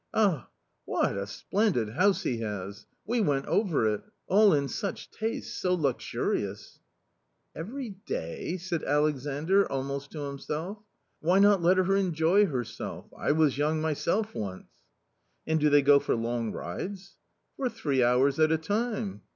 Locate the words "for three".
17.57-18.03